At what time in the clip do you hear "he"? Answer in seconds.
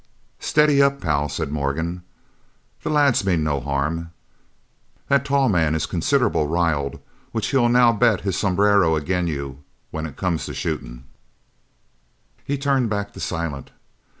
12.43-12.57